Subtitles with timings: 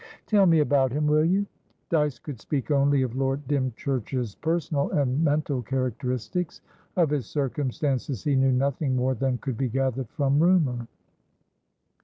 [0.25, 1.45] "Tell me about him, will you?"
[1.91, 6.61] Dyce could speak only of Lord Dymchurch's personal and mental characteristics;
[6.95, 10.87] of his circumstances he knew nothing more than could be gathered from rumour.